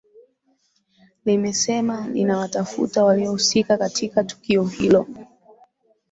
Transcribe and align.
limesema 1.25 2.07
linawatafuta 2.07 3.03
waliohusika 3.03 3.77
katika 3.77 4.23
tukio 4.23 4.63
hilo 4.63 5.07